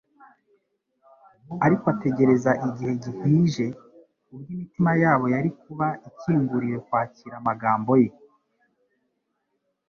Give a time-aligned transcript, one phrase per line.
[1.65, 3.65] Ariko ategereza igihe gihije
[4.33, 8.09] ubwo imitima yabo yari kuba ikinguriwe kwakira amagambo ye.